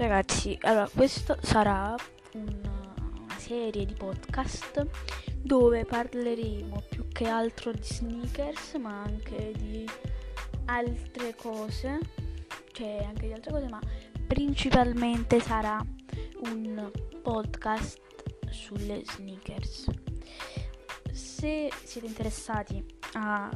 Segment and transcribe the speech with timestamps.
[0.00, 1.94] Ragazzi, allora questo sarà
[2.32, 4.86] una, serie di podcast
[5.36, 9.86] dove parleremo più che altro di sneakers, ma anche di
[10.64, 11.98] altre cose,
[12.72, 13.78] cioè anche di altre cose, ma
[14.26, 15.78] principalmente sarà
[16.44, 16.90] un
[17.20, 18.00] podcast
[18.48, 19.84] sulle sneakers.
[21.12, 22.82] Se siete interessati
[23.14, 23.50] a,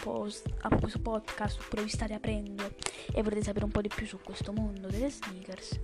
[0.00, 2.74] post, a questo podcast oppure vi state aprendo
[3.12, 5.80] e volete sapere un po' di più su questo mondo delle sneakers,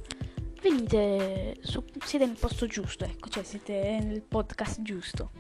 [0.63, 5.31] venite su, siete nel posto giusto, ecco, cioè siete nel podcast giusto.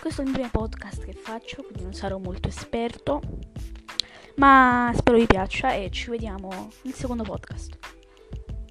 [0.00, 3.20] Questo è il primo podcast che faccio, quindi non sarò molto esperto,
[4.36, 7.76] ma spero vi piaccia e ci vediamo nel secondo podcast.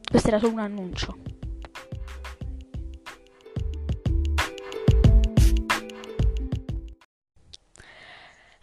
[0.09, 1.24] Questo era solo un annuncio.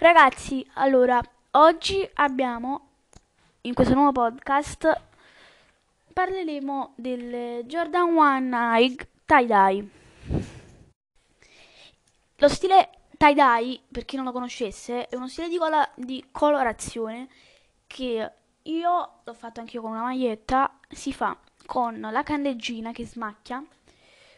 [0.02, 1.20] Ragazzi, allora,
[1.52, 2.88] oggi abbiamo
[3.60, 5.00] in questo nuovo podcast
[6.12, 9.88] parleremo del Jordan 1 Nike tie-dye.
[12.34, 17.28] Lo stile tie-dye, per chi non lo conoscesse, è uno stile di, cola- di colorazione
[17.86, 23.64] che io l'ho fatto anch'io con una maglietta, si fa con la candeggina che smacchia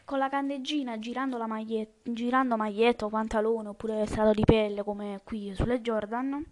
[0.05, 5.55] con la candeggina girando la maglietta, girando maglietta pantalone oppure strato di pelle come qui
[5.55, 6.44] sulle Jordan,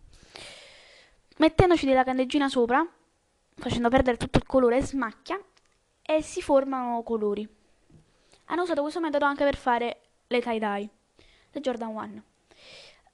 [1.37, 2.87] mettendoci della candeggina sopra,
[3.55, 5.41] facendo perdere tutto il colore, smacchia
[6.01, 7.49] e si formano colori.
[8.47, 10.89] Hanno usato questo metodo anche per fare le tie-dye,
[11.51, 12.23] le Jordan 1.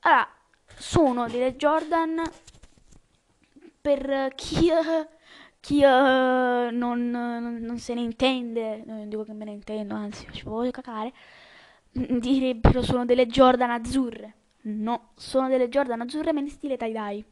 [0.01, 0.29] Allora,
[0.77, 2.23] sono delle Jordan
[3.81, 4.71] per chi
[5.61, 10.27] chi uh, non, non, non, se ne intende, non dico che me ne intendo, anzi,
[10.31, 11.13] ci voglio cacare,
[11.91, 14.35] direbbero sono delle Jordan azzurre.
[14.61, 17.25] No, sono delle Jordan azzurre ma in stile tie-dye.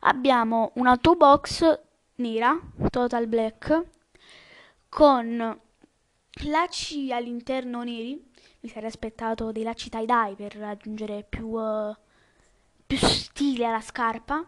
[0.00, 1.80] Abbiamo una two box
[2.16, 2.58] nera,
[2.90, 3.84] total black,
[4.88, 5.60] con
[6.44, 8.24] lacci all'interno neri.
[8.60, 11.94] Mi sarei aspettato dei lacci tie-dye per aggiungere più, uh,
[12.86, 14.46] più stile alla scarpa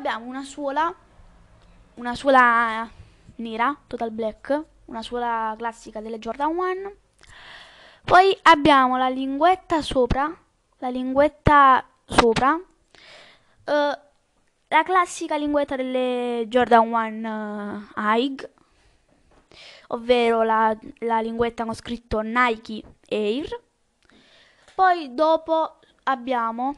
[0.00, 0.94] abbiamo una suola,
[1.96, 2.88] una suola
[3.36, 6.92] nera, total black, una suola classica delle Jordan 1.
[8.06, 10.34] Poi abbiamo la linguetta sopra,
[10.78, 12.62] la linguetta sopra, uh,
[13.66, 18.50] la classica linguetta delle Jordan 1 uh, High,
[19.88, 23.48] ovvero la, la linguetta con scritto Nike Air.
[24.74, 26.68] Poi dopo abbiamo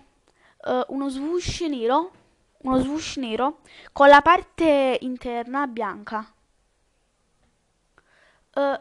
[0.64, 2.10] uh, uno swoosh nero
[2.62, 3.60] uno swoosh nero
[3.92, 6.32] con la parte interna bianca.
[8.54, 8.78] Uh,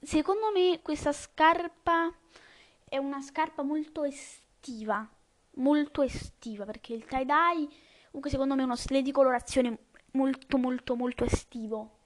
[0.00, 2.12] secondo me questa scarpa
[2.88, 5.06] è una scarpa molto estiva,
[5.54, 7.68] molto estiva perché il tie dye
[8.06, 11.98] comunque secondo me è uno stile di colorazione molto molto molto estivo.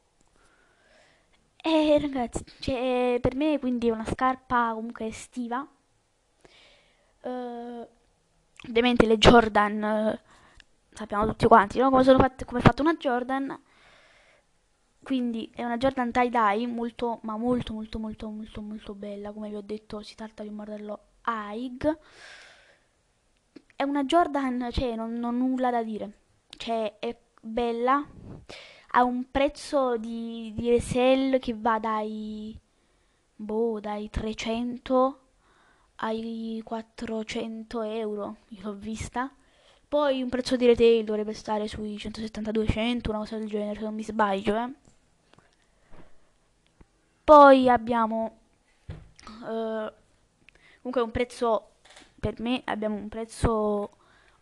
[1.57, 5.67] E ragazzi, cioè, per me quindi è una scarpa comunque estiva.
[7.23, 7.89] Uh,
[8.69, 10.21] ovviamente le Jordan
[10.97, 11.91] sappiamo tutti quanti, no?
[11.91, 13.61] come, sono fatte, come è fatta una Jordan.
[15.03, 19.31] Quindi è una Jordan tie-dye molto, ma molto, molto, molto, molto, molto bella.
[19.31, 21.99] Come vi ho detto, si tratta di un modello AIG.
[23.77, 26.19] È una Jordan, cioè, non, ho nulla da dire.
[26.49, 28.05] Cioè, è bella.
[28.93, 32.59] Ha un prezzo di, di resell che va dai,
[33.37, 35.21] boh, dai 300
[35.97, 38.37] ai 400 euro.
[38.49, 39.31] Io l'ho vista.
[39.89, 43.95] Poi un prezzo di retail dovrebbe stare sui 170-200, una cosa del genere, se non
[43.95, 44.73] mi sbaglio, eh.
[47.25, 48.39] Poi abbiamo
[49.27, 49.93] uh,
[50.79, 51.71] comunque un prezzo
[52.19, 53.91] per me abbiamo un prezzo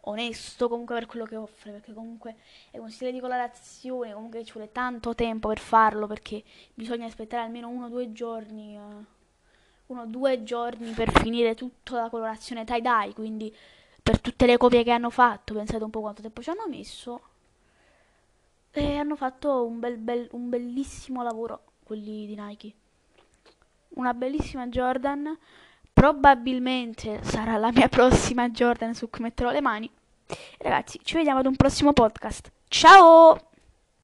[0.07, 2.37] onesto comunque per quello che offre perché comunque
[2.71, 6.43] è un stile di colorazione comunque ci vuole tanto tempo per farlo perché
[6.75, 9.05] bisogna aspettare almeno uno o due giorni uh,
[9.87, 13.55] uno o due giorni per finire tutta la colorazione tie dye quindi
[14.05, 17.23] per tutte le copie che hanno fatto, pensate un po' quanto tempo ci hanno messo.
[18.71, 22.73] E hanno fatto un, bel, bel, un bellissimo lavoro, quelli di Nike.
[23.95, 25.35] Una bellissima Jordan.
[25.91, 29.91] Probabilmente sarà la mia prossima Jordan su cui metterò le mani.
[30.59, 32.53] ragazzi, ci vediamo ad un prossimo podcast.
[32.69, 33.53] Ciao!